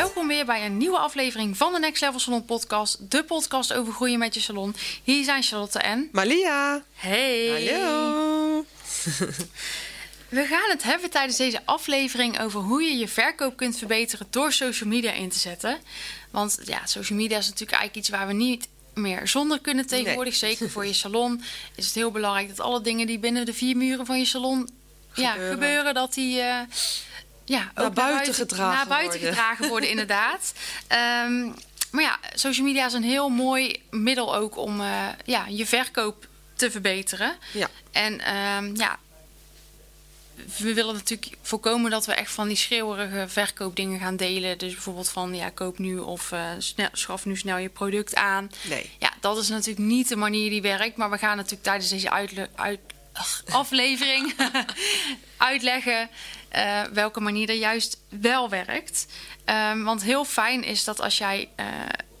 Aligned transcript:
Welkom 0.00 0.28
weer 0.28 0.44
bij 0.44 0.64
een 0.66 0.76
nieuwe 0.76 0.98
aflevering 0.98 1.56
van 1.56 1.72
de 1.72 1.78
Next 1.78 2.02
Level 2.02 2.18
Salon 2.18 2.44
podcast. 2.44 3.10
De 3.10 3.24
podcast 3.24 3.72
over 3.72 3.92
groeien 3.92 4.18
met 4.18 4.34
je 4.34 4.40
salon. 4.40 4.74
Hier 5.02 5.24
zijn 5.24 5.42
Charlotte 5.42 5.78
en... 5.78 6.08
Malia. 6.12 6.82
Hey! 6.94 7.48
Hallo. 7.48 8.64
We 10.28 10.44
gaan 10.44 10.70
het 10.70 10.82
hebben 10.82 11.10
tijdens 11.10 11.36
deze 11.36 11.60
aflevering 11.64 12.40
over 12.40 12.60
hoe 12.60 12.82
je 12.82 12.96
je 12.96 13.08
verkoop 13.08 13.56
kunt 13.56 13.78
verbeteren 13.78 14.26
door 14.30 14.52
social 14.52 14.88
media 14.88 15.12
in 15.12 15.28
te 15.28 15.38
zetten. 15.38 15.78
Want 16.30 16.58
ja, 16.64 16.86
social 16.86 17.18
media 17.18 17.38
is 17.38 17.46
natuurlijk 17.46 17.78
eigenlijk 17.78 18.06
iets 18.06 18.16
waar 18.18 18.26
we 18.26 18.32
niet 18.32 18.68
meer 18.94 19.28
zonder 19.28 19.60
kunnen 19.60 19.86
tegenwoordig. 19.86 20.34
Zeker 20.34 20.70
voor 20.70 20.86
je 20.86 20.92
salon 20.92 21.42
is 21.74 21.86
het 21.86 21.94
heel 21.94 22.10
belangrijk 22.10 22.48
dat 22.48 22.60
alle 22.60 22.80
dingen 22.80 23.06
die 23.06 23.18
binnen 23.18 23.46
de 23.46 23.54
vier 23.54 23.76
muren 23.76 24.06
van 24.06 24.18
je 24.18 24.26
salon 24.26 24.68
ja, 25.14 25.30
Gebeuren. 25.30 25.52
gebeuren, 25.52 25.94
dat 25.94 26.14
die 26.14 26.40
eh, 26.40 26.60
ja, 27.50 27.70
ook 27.74 27.94
buiten 27.94 28.34
gedragen 28.34 28.76
naar 28.76 28.86
buiten 28.86 29.20
worden. 29.20 29.28
gedragen 29.28 29.68
worden, 29.68 29.90
inderdaad. 29.94 30.52
Ehm, 30.86 31.44
maar 31.90 32.02
ja, 32.02 32.18
social 32.34 32.66
media 32.66 32.86
is 32.86 32.92
een 32.92 33.02
heel 33.02 33.28
mooi 33.28 33.82
middel 33.90 34.36
ook 34.36 34.56
om 34.56 34.80
eh, 34.80 35.06
ja, 35.24 35.46
je 35.48 35.66
verkoop 35.66 36.28
te 36.54 36.70
verbeteren. 36.70 37.36
Ja. 37.52 37.68
En 37.90 38.20
ehm, 38.20 38.76
ja, 38.76 38.98
we 40.58 40.74
willen 40.74 40.94
natuurlijk 40.94 41.36
voorkomen 41.42 41.90
dat 41.90 42.06
we 42.06 42.14
echt 42.14 42.32
van 42.32 42.48
die 42.48 42.56
schreeuwerige 42.56 43.28
verkoopdingen 43.28 44.00
gaan 44.00 44.16
delen. 44.16 44.58
Dus 44.58 44.72
bijvoorbeeld 44.72 45.10
van 45.10 45.34
ja, 45.34 45.48
koop 45.48 45.78
nu 45.78 45.98
of 45.98 46.32
eh, 46.32 46.50
snel, 46.58 46.88
schaf 46.92 47.24
nu 47.24 47.36
snel 47.36 47.56
je 47.56 47.68
product 47.68 48.14
aan. 48.14 48.50
Nee. 48.68 48.90
Ja, 48.98 49.12
dat 49.20 49.38
is 49.38 49.48
natuurlijk 49.48 49.86
niet 49.86 50.08
de 50.08 50.16
manier 50.16 50.50
die 50.50 50.62
werkt. 50.62 50.96
Maar 50.96 51.10
we 51.10 51.18
gaan 51.18 51.36
natuurlijk 51.36 51.62
tijdens 51.62 51.90
deze 51.90 52.10
uit, 52.54 52.80
aflevering 53.50 54.34
uitleggen 55.50 56.08
eh, 56.50 56.82
welke 56.92 57.20
manier 57.20 57.48
er 57.48 57.54
juist 57.54 58.00
wel 58.08 58.48
werkt. 58.48 59.06
Ehm, 59.44 59.82
want 59.82 60.02
heel 60.02 60.24
fijn 60.24 60.64
is 60.64 60.84
dat 60.84 61.00
als 61.00 61.18
jij 61.18 61.48
eh, 61.54 61.66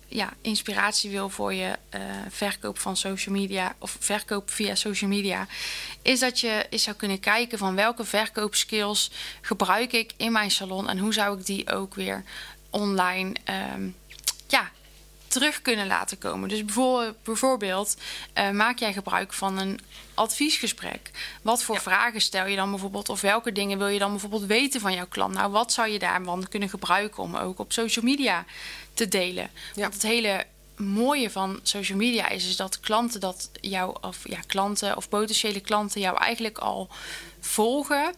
ja, 0.08 0.32
inspiratie 0.40 1.10
wil 1.10 1.28
voor 1.28 1.54
je 1.54 1.78
eh, 1.88 2.00
verkoop 2.28 2.78
van 2.78 2.96
social 2.96 3.34
media 3.34 3.74
of 3.78 3.96
verkoop 4.00 4.50
via 4.50 4.74
social 4.74 5.10
media, 5.10 5.46
is 6.02 6.20
dat 6.20 6.40
je 6.40 6.66
eens 6.70 6.82
zou 6.82 6.96
kunnen 6.96 7.20
kijken 7.20 7.58
van 7.58 7.74
welke 7.74 8.04
verkoopskills 8.04 9.10
gebruik 9.40 9.92
ik 9.92 10.12
in 10.16 10.32
mijn 10.32 10.50
salon 10.50 10.88
en 10.88 10.98
hoe 10.98 11.12
zou 11.12 11.38
ik 11.38 11.46
die 11.46 11.70
ook 11.70 11.94
weer 11.94 12.24
online 12.70 13.32
ja, 13.44 13.92
terug 15.30 15.62
kunnen 15.62 15.86
laten 15.86 16.18
komen. 16.18 16.48
Dus 16.48 16.64
bijvoorbeeld, 17.22 17.96
eh, 18.32 18.50
maak 18.50 18.78
jij 18.78 18.92
gebruik 18.92 19.32
van 19.32 19.58
een 19.58 19.80
adviesgesprek. 20.14 21.10
Wat 21.42 21.62
voor 21.62 21.80
vragen 21.80 22.20
stel 22.20 22.46
je 22.46 22.56
dan 22.56 22.70
bijvoorbeeld? 22.70 23.08
Of 23.08 23.20
welke 23.20 23.52
dingen 23.52 23.78
wil 23.78 23.88
je 23.88 23.98
dan 23.98 24.10
bijvoorbeeld 24.10 24.44
weten 24.44 24.80
van 24.80 24.94
jouw 24.94 25.06
klant? 25.08 25.34
Nou, 25.34 25.50
wat 25.52 25.72
zou 25.72 25.88
je 25.88 25.98
daarvan 25.98 26.48
kunnen 26.48 26.68
gebruiken 26.68 27.22
om 27.22 27.36
ook 27.36 27.58
op 27.58 27.72
social 27.72 28.04
media 28.04 28.44
te 28.94 29.08
delen? 29.08 29.50
Ja. 29.74 29.80
Want 29.82 29.94
het 29.94 30.02
hele 30.02 30.46
mooie 30.76 31.30
van 31.30 31.60
social 31.62 31.98
media 31.98 32.28
is, 32.28 32.46
is 32.48 32.56
dat 32.56 32.80
klanten 32.80 33.20
dat 33.20 33.50
jou, 33.60 33.96
of 34.00 34.28
ja, 34.28 34.38
klanten 34.46 34.96
of 34.96 35.08
potentiële 35.08 35.60
klanten 35.60 36.00
jou 36.00 36.16
eigenlijk 36.16 36.58
al 36.58 36.88
volgen. 37.40 38.14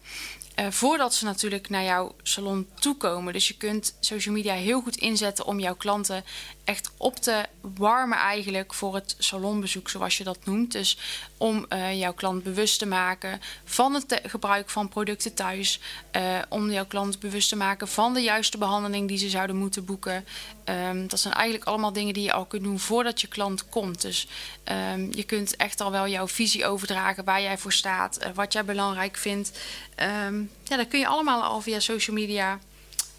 eh, 0.55 0.67
voordat 0.71 1.15
ze 1.15 1.25
natuurlijk 1.25 1.69
naar 1.69 1.85
jouw 1.85 2.15
salon 2.23 2.69
toekomen. 2.81 3.33
Dus 3.33 3.49
je 3.49 3.57
kunt 3.57 3.95
social 4.01 4.35
media 4.35 4.55
heel 4.55 4.81
goed 4.81 4.97
inzetten 4.97 5.47
om 5.47 5.61
jouw 5.61 5.75
klanten 5.75 6.25
echt 6.65 6.91
op 6.97 7.17
te 7.17 7.45
warmen 7.61 8.19
eigenlijk 8.19 8.75
voor 8.75 8.95
het 8.95 9.15
salonbezoek, 9.19 9.89
zoals 9.89 10.19
je 10.19 10.25
dat 10.25 10.39
noemt. 10.45 10.73
Dus 10.73 10.99
om 11.37 11.67
eh, 11.69 11.99
jouw 11.99 12.13
klant 12.13 12.43
bewust 12.43 12.79
te 12.79 12.87
maken 12.87 13.41
van 13.65 13.95
het 13.95 14.21
gebruik 14.27 14.71
van 14.71 14.89
producten 14.89 15.35
thuis. 15.35 15.81
eh, 16.11 16.39
om 16.49 16.71
jouw 16.71 16.87
klant 16.87 17.19
bewust 17.21 17.49
te 17.49 17.57
maken 17.57 17.89
van 17.89 18.15
de 18.15 18.21
juiste 18.21 18.59
behandeling 18.59 19.09
die 19.09 19.19
ze 19.19 19.29
zouden 19.29 19.57
moeten 19.57 19.85
boeken. 19.85 20.25
Ehm, 20.65 21.07
dat 21.07 21.21
zijn 21.21 21.35
eigenlijk 21.35 21.65
allemaal 21.65 21.93
dingen 21.93 22.15
die 22.15 22.23
je 22.23 22.33
al 22.33 22.45
kunt 22.45 22.63
doen 22.63 22.79
voordat 22.79 23.21
je 23.21 23.27
klant 23.27 23.69
komt. 23.69 24.03
Dus 24.03 24.29
ehm, 24.65 25.07
je 25.11 25.23
kunt 25.25 25.57
echt 25.57 25.81
al 25.81 25.91
wel 25.91 26.09
jouw 26.09 26.29
visie 26.29 26.67
overdragen 26.67 27.25
waar 27.25 27.43
jij 27.43 27.59
voor 27.59 27.73
staat, 27.73 28.17
eh, 28.17 28.31
wat 28.35 28.53
jij 28.53 28.65
belangrijk 28.65 29.17
vindt. 29.17 29.59
Ehm, 29.95 30.43
ja, 30.65 30.77
dat 30.77 30.89
kun 30.89 30.99
je 30.99 31.07
allemaal 31.07 31.43
al 31.43 31.61
via 31.61 31.81
social 31.81 32.17
media 32.17 32.59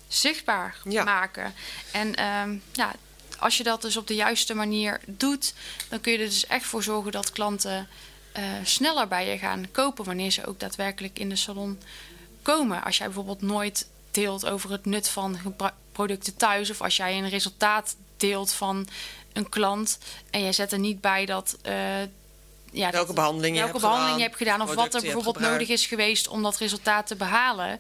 zichtbaar 0.08 0.78
Ja. 0.90 1.04
maken. 1.04 1.54
En 1.92 2.16
ja, 2.74 2.94
als 3.44 3.58
je 3.58 3.64
dat 3.64 3.82
dus 3.82 3.98
op 3.98 4.08
de 4.08 4.16
juiste 4.16 4.54
manier 4.54 5.00
doet, 5.06 5.54
dan 5.90 6.02
kun 6.02 6.12
je 6.12 6.18
er 6.18 6.26
dus 6.26 6.48
echt 6.48 6.66
voor 6.66 6.84
zorgen 6.84 7.12
dat 7.12 7.32
klanten 7.32 7.88
eh, 8.32 8.44
sneller 8.64 9.08
bij 9.08 9.30
je 9.30 9.38
gaan 9.38 9.66
kopen 9.72 10.06
wanneer 10.06 10.32
ze 10.32 10.46
ook 10.46 10.60
daadwerkelijk 10.60 11.20
in 11.20 11.30
de 11.30 11.36
salon 11.36 11.80
komen. 12.42 12.84
Als 12.84 12.98
jij 12.98 13.06
bijvoorbeeld 13.06 13.42
nooit 13.42 13.88
deelt 14.12 14.46
over 14.46 14.72
het 14.72 14.86
nut 14.86 15.10
van 15.10 15.38
producten 15.92 16.36
thuis, 16.38 16.70
of 16.70 16.82
als 16.82 16.96
jij 16.98 17.18
een 17.18 17.30
resultaat 17.30 17.96
deelt 18.18 18.54
van 18.54 18.88
een 19.34 19.50
klant 19.50 19.98
en 20.30 20.42
jij 20.42 20.54
zet 20.54 20.72
er 20.72 20.80
niet 20.80 21.02
bij 21.02 21.26
dat. 21.26 21.58
eh, 21.62 21.74
ja, 22.72 22.90
Welke 22.92 23.06
dat- 23.06 23.16
behandeling 23.16 23.56
je 23.56 23.62
welke 23.62 23.78
hebt 23.78 23.82
behandeling 23.84 24.04
gedaan, 24.04 24.18
je 24.18 24.24
hebt 24.24 24.38
gedaan 24.38 24.62
of 24.62 24.74
wat 24.74 24.94
er 24.94 25.02
bijvoorbeeld 25.02 25.40
nodig 25.40 25.68
is 25.70 25.86
geweest 25.86 26.28
om 26.28 26.42
dat 26.44 26.58
resultaat 26.58 27.08
te 27.08 27.16
behalen. 27.16 27.80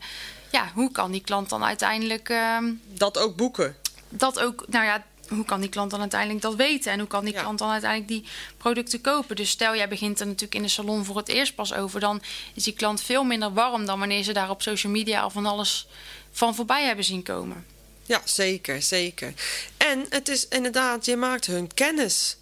Ja, 0.51 0.71
hoe 0.73 0.91
kan 0.91 1.11
die 1.11 1.21
klant 1.21 1.49
dan 1.49 1.63
uiteindelijk 1.63 2.29
ehm, 2.29 2.71
Dat 2.87 3.17
ook 3.17 3.35
boeken. 3.35 3.75
dat 4.09 4.39
ook, 4.39 4.65
nou 4.67 4.85
ja, 4.85 5.03
hoe 5.35 5.45
kan 5.45 5.59
die 5.61 5.69
klant 5.69 5.91
dan 5.91 5.99
uiteindelijk 5.99 6.41
dat 6.41 6.55
weten? 6.55 6.91
En 6.91 6.99
hoe 6.99 7.07
kan 7.07 7.25
die 7.25 7.33
Ja. 7.33 7.41
klant 7.41 7.59
dan 7.59 7.69
uiteindelijk 7.69 8.09
die 8.11 8.23
producten 8.57 9.01
kopen? 9.01 9.35
Dus 9.35 9.49
stel, 9.49 9.75
jij 9.75 9.87
begint 9.87 10.19
er 10.19 10.25
natuurlijk 10.25 10.55
in 10.55 10.61
de 10.61 10.67
salon 10.67 11.05
voor 11.05 11.17
het 11.17 11.29
eerst 11.29 11.55
pas 11.55 11.73
over, 11.73 11.99
dan 11.99 12.21
is 12.53 12.63
die 12.63 12.73
klant 12.73 13.01
veel 13.01 13.23
minder 13.23 13.53
warm 13.53 13.85
dan 13.85 13.99
wanneer 13.99 14.23
ze 14.23 14.33
daar 14.33 14.49
op 14.49 14.61
social 14.61 14.91
media 14.91 15.21
al 15.21 15.29
van 15.29 15.45
alles 15.45 15.87
van 16.31 16.55
voorbij 16.55 16.85
hebben 16.85 17.05
zien 17.05 17.23
komen. 17.23 17.65
Ja, 18.05 18.21
zeker, 18.25 18.81
zeker. 18.81 19.33
En 19.77 20.05
het 20.09 20.29
is 20.29 20.47
inderdaad, 20.47 21.05
je 21.05 21.15
maakt 21.15 21.45
hun 21.45 21.73
kennis 21.73 22.37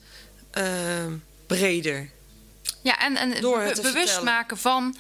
ehm, 0.52 1.14
breder. 1.48 2.10
Ja, 2.82 3.00
en, 3.00 3.16
en 3.18 3.42
Door 3.42 3.58
be- 3.58 3.64
bewust 3.64 3.92
vertellen. 3.94 4.24
maken 4.24 4.58
van 4.58 4.96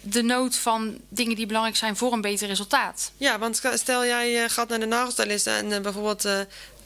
de 0.00 0.22
nood 0.22 0.56
van 0.56 0.98
dingen 1.08 1.36
die 1.36 1.46
belangrijk 1.46 1.76
zijn 1.76 1.96
voor 1.96 2.12
een 2.12 2.20
beter 2.20 2.48
resultaat. 2.48 3.10
Ja, 3.16 3.38
want 3.38 3.60
stel 3.74 4.04
jij 4.04 4.44
eh, 4.44 4.50
gaat 4.50 4.68
naar 4.68 4.80
de 4.80 4.86
nagelstylist 4.86 5.46
en 5.46 5.72
eh, 5.72 5.80
bijvoorbeeld 5.80 6.24
eh, 6.24 6.40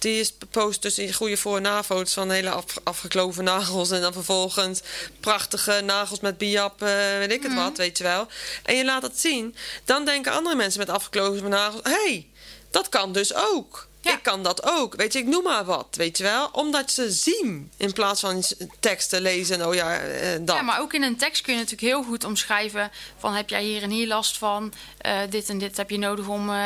die 0.06 0.20
is 0.20 0.32
post 0.50 0.82
dus 0.82 0.98
in 0.98 1.12
goede 1.12 1.36
voor- 1.36 1.56
en 1.56 1.62
nafoto's 1.62 2.12
van 2.12 2.30
hele 2.30 2.50
af, 2.50 2.64
afgekloven 2.84 3.44
nagels 3.44 3.90
en 3.90 4.00
dan 4.00 4.12
vervolgens 4.12 4.80
prachtige 5.20 5.80
nagels 5.84 6.20
met 6.20 6.38
biap, 6.38 6.80
weet 7.18 7.32
ik 7.32 7.42
het 7.42 7.52
Mhm. 7.52 7.60
wat, 7.60 7.76
weet 7.76 7.98
je 7.98 8.04
wel. 8.04 8.26
En 8.62 8.76
je 8.76 8.84
laat 8.84 9.02
dat 9.02 9.18
zien, 9.18 9.54
dan 9.84 10.04
denken 10.04 10.32
andere 10.32 10.56
mensen 10.56 10.80
met 10.80 10.90
afgekloven 10.90 11.48
nagels, 11.50 11.80
hé, 11.82 11.90
hey, 11.90 12.26
dat 12.70 12.88
kan 12.88 13.12
dus 13.12 13.34
ook. 13.34 13.86
Ja. 14.06 14.12
Ik 14.12 14.22
kan 14.22 14.42
dat 14.42 14.62
ook. 14.64 14.94
Weet 14.94 15.12
je, 15.12 15.18
ik 15.18 15.26
noem 15.26 15.42
maar 15.42 15.64
wat, 15.64 15.86
weet 15.90 16.16
je 16.18 16.22
wel. 16.22 16.48
Omdat 16.52 16.90
ze 16.90 17.10
zien 17.10 17.70
in 17.76 17.92
plaats 17.92 18.20
van 18.20 18.42
teksten 18.80 19.20
lezen 19.22 19.60
en 19.60 19.66
oh 19.66 19.74
ja, 19.74 19.96
eh, 19.98 20.28
dat. 20.40 20.56
Ja, 20.56 20.62
maar 20.62 20.80
ook 20.80 20.92
in 20.92 21.02
een 21.02 21.16
tekst 21.16 21.42
kun 21.42 21.52
je 21.52 21.58
natuurlijk 21.58 21.88
heel 21.92 22.02
goed 22.02 22.24
omschrijven 22.24 22.90
van 23.18 23.34
heb 23.34 23.48
jij 23.48 23.62
hier 23.62 23.82
en 23.82 23.90
hier 23.90 24.06
last 24.06 24.38
van, 24.38 24.72
Eh, 24.98 25.18
dit 25.30 25.48
en 25.48 25.58
dit 25.58 25.76
heb 25.76 25.90
je 25.90 25.98
nodig 25.98 26.28
om 26.28 26.50
eh, 26.50 26.56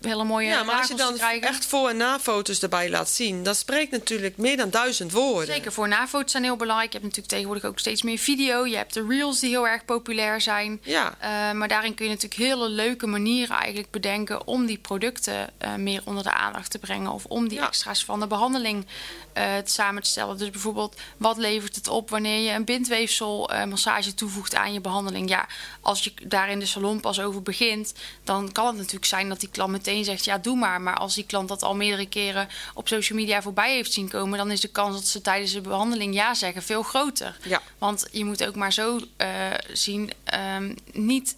hele 0.00 0.24
mooie 0.24 0.48
Ja, 0.48 0.62
maar 0.62 0.78
als 0.78 0.88
je 0.88 0.94
dan 0.94 1.18
echt 1.40 1.66
voor- 1.66 1.88
en 1.88 1.96
na-foto's 1.96 2.62
erbij 2.62 2.90
laat 2.90 3.08
zien, 3.08 3.42
dat 3.42 3.56
spreekt 3.56 3.90
natuurlijk 3.90 4.36
meer 4.36 4.56
dan 4.56 4.70
duizend 4.70 5.12
woorden. 5.12 5.54
Zeker, 5.54 5.72
voor 5.72 5.88
nafoto's 5.88 6.30
zijn 6.30 6.42
heel 6.42 6.56
belangrijk. 6.56 6.92
Je 6.92 6.98
hebt 6.98 7.08
natuurlijk 7.08 7.34
tegenwoordig 7.34 7.70
ook 7.70 7.78
steeds 7.78 8.02
meer 8.02 8.18
video. 8.18 8.66
Je 8.66 8.76
hebt 8.76 8.94
de 8.94 9.06
reels 9.08 9.40
die 9.40 9.50
heel 9.50 9.66
erg 9.68 9.84
populair 9.84 10.40
zijn. 10.40 10.80
Ja. 10.82 11.14
Eh, 11.20 11.52
maar 11.52 11.68
daarin 11.68 11.94
kun 11.94 12.04
je 12.04 12.10
natuurlijk 12.10 12.40
hele 12.40 12.68
leuke 12.68 13.06
manieren 13.06 13.56
eigenlijk 13.56 13.90
bedenken 13.90 14.46
om 14.46 14.66
die 14.66 14.78
producten 14.78 15.50
eh, 15.58 15.74
meer 15.74 16.02
onder 16.04 16.22
de 16.22 16.32
aandacht 16.32 16.70
te 16.70 16.78
brengen 16.78 16.85
of 17.12 17.24
om 17.24 17.48
die 17.48 17.58
Ja. 17.58 17.66
extra's 17.66 18.04
van 18.04 18.20
de 18.20 18.26
behandeling 18.26 18.86
eh, 19.32 19.52
samen 19.64 20.02
te 20.02 20.08
stellen. 20.10 20.38
Dus 20.38 20.50
bijvoorbeeld, 20.50 20.96
wat 21.16 21.36
levert 21.36 21.74
het 21.74 21.88
op 21.88 22.10
wanneer 22.10 22.38
je 22.38 22.50
een 22.50 22.64
bindweefsel 22.64 23.50
eh, 23.50 23.64
massage 23.64 24.14
toevoegt 24.14 24.54
aan 24.54 24.72
je 24.72 24.80
behandeling? 24.80 25.28
Ja, 25.28 25.46
als 25.80 26.04
je 26.04 26.12
daar 26.22 26.50
in 26.50 26.58
de 26.58 26.66
salon 26.66 27.00
pas 27.00 27.20
over 27.20 27.42
begint, 27.42 27.94
dan 28.24 28.52
kan 28.52 28.66
het 28.66 28.76
natuurlijk 28.76 29.04
zijn 29.04 29.28
dat 29.28 29.40
die 29.40 29.48
klant 29.48 29.70
meteen 29.70 30.04
zegt: 30.04 30.24
ja, 30.24 30.38
doe 30.38 30.56
maar. 30.56 30.80
Maar 30.80 30.96
als 30.96 31.14
die 31.14 31.26
klant 31.26 31.48
dat 31.48 31.62
al 31.62 31.74
meerdere 31.74 32.08
keren 32.08 32.48
op 32.74 32.88
social 32.88 33.18
media 33.18 33.42
voorbij 33.42 33.74
heeft 33.74 33.92
zien 33.92 34.08
komen, 34.08 34.38
dan 34.38 34.50
is 34.50 34.60
de 34.60 34.68
kans 34.68 34.94
dat 34.94 35.06
ze 35.06 35.20
tijdens 35.20 35.52
de 35.52 35.60
behandeling 35.60 36.14
ja 36.14 36.34
zeggen 36.34 36.62
veel 36.62 36.82
groter. 36.82 37.36
Ja. 37.42 37.62
Want 37.78 38.08
je 38.12 38.24
moet 38.24 38.44
ook 38.46 38.54
maar 38.54 38.72
zo 38.72 38.98
eh, 39.16 39.28
zien, 39.72 40.12
ehm, 40.24 40.74
niet, 40.92 41.36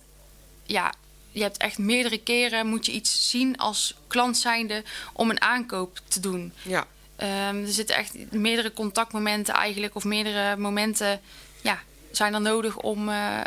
ja, 0.66 0.92
je 1.30 1.42
hebt 1.42 1.56
echt 1.56 1.78
meerdere 1.78 2.18
keren 2.18 2.66
moet 2.66 2.86
je 2.86 2.92
iets 2.92 3.30
zien 3.30 3.56
als 3.56 3.94
klant 4.06 4.36
zijnde 4.38 4.82
om 5.12 5.30
een 5.30 5.40
aankoop 5.40 6.00
te 6.08 6.20
doen. 6.20 6.52
Ja. 6.62 6.86
Ehm, 7.16 7.64
er 7.64 7.72
zitten 7.72 7.96
echt 7.96 8.14
meerdere 8.32 8.72
contactmomenten 8.72 9.54
eigenlijk, 9.54 9.94
of 9.94 10.04
meerdere 10.04 10.56
momenten, 10.56 11.20
ja, 11.62 11.82
zijn 12.10 12.34
er 12.34 12.40
nodig 12.40 12.76
om, 12.76 13.08
eh, 13.08 13.40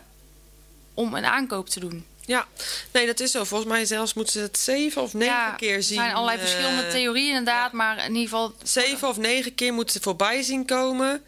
om 0.93 1.13
een 1.13 1.25
aankoop 1.25 1.69
te 1.69 1.79
doen. 1.79 2.05
Ja, 2.25 2.47
nee, 2.91 3.05
dat 3.05 3.19
is 3.19 3.31
zo. 3.31 3.43
Volgens 3.43 3.71
mij 3.71 3.85
zelfs 3.85 4.13
moeten 4.13 4.33
ze 4.33 4.39
het 4.39 4.57
zeven 4.57 5.01
of 5.01 5.13
negen 5.13 5.33
ja, 5.33 5.51
keer 5.51 5.83
zien. 5.83 5.97
Er 5.97 6.03
zijn 6.03 6.15
allerlei 6.15 6.37
eh, 6.37 6.43
verschillende 6.43 6.87
theorieën 6.87 7.27
inderdaad, 7.29 7.71
maar 7.71 7.97
in 7.97 8.07
ieder 8.15 8.21
geval 8.21 8.53
Zeven 8.63 9.07
of 9.07 9.17
negen 9.17 9.55
keer 9.55 9.73
moeten 9.73 9.93
ze 9.93 10.01
voorbij 10.01 10.41
zien 10.41 10.65
komen. 10.65 11.23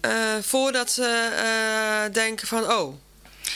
eh, 0.00 0.36
voordat 0.40 0.90
ze 0.90 1.30
eh, 1.36 2.12
denken 2.12 2.46
van, 2.46 2.70
oh, 2.72 2.94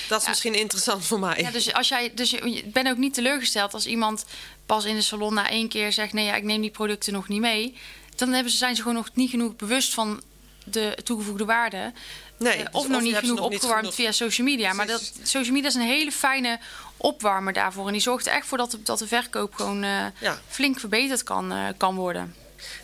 dat 0.08 0.18
is 0.18 0.24
Ja. 0.24 0.30
misschien 0.30 0.54
interessant 0.54 1.04
voor 1.06 1.20
mij. 1.20 1.40
Ja, 1.40 1.50
dus 1.50 1.72
als 1.72 1.88
jij, 1.88 2.12
dus 2.14 2.30
je 2.30 2.50
je 2.50 2.64
bent 2.64 2.88
ook 2.88 2.96
niet 2.96 3.14
teleurgesteld 3.14 3.74
als 3.74 3.86
iemand 3.86 4.24
pas 4.66 4.84
in 4.84 4.94
de 4.94 5.02
salon 5.02 5.34
na 5.34 5.48
één 5.50 5.68
keer 5.68 5.92
zegt: 5.92 6.12
nee, 6.12 6.24
ja, 6.24 6.34
ik 6.34 6.42
neem 6.42 6.60
die 6.60 6.70
producten 6.70 7.12
nog 7.12 7.28
niet 7.28 7.40
mee. 7.40 7.76
Dan 8.16 8.32
hebben 8.32 8.52
ze, 8.52 8.58
zijn 8.58 8.76
ze 8.76 8.82
gewoon 8.82 8.96
nog 8.96 9.08
niet 9.14 9.30
genoeg 9.30 9.56
bewust 9.56 9.94
van 9.94 10.22
de 10.64 10.98
toegevoegde 11.04 11.44
waarde. 11.44 11.92
nee, 12.38 12.52
Eh, 12.52 12.58
dus 12.58 12.68
of 12.72 12.88
nog 12.88 13.02
niet 13.02 13.16
genoeg 13.16 13.36
nog 13.36 13.44
opgewarmd 13.46 13.94
via 13.94 14.12
social 14.12 14.46
media. 14.46 14.72
Maar 14.72 14.86
dat, 14.86 15.12
social 15.22 15.52
media 15.54 15.68
is 15.68 15.74
een 15.74 15.80
hele 15.80 16.12
fijne 16.12 16.58
opwarmer 16.96 17.52
daarvoor. 17.52 17.86
En 17.86 17.92
die 17.92 18.00
zorgt 18.00 18.26
er 18.26 18.32
echt 18.32 18.46
voor 18.46 18.58
dat, 18.58 18.70
de- 18.70 18.82
dat 18.82 18.98
de 18.98 19.06
verkoop 19.06 19.54
gewoon 19.54 19.82
eh, 19.82 20.06
Ja. 20.20 20.40
flink 20.48 20.80
verbeterd 20.80 21.22
kan, 21.22 21.52
eh, 21.52 21.58
kan 21.76 21.94
worden. 21.94 22.34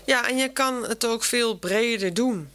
Ja, 0.06 0.29
en 0.29 0.37
je 0.37 0.49
kan 0.49 0.82
het 0.82 1.06
ook 1.06 1.25
veel 1.25 1.55
breder 1.56 2.15
doen. 2.15 2.49